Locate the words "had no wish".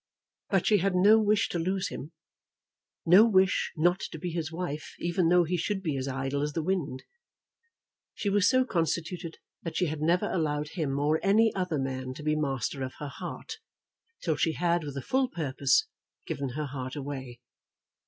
0.79-1.47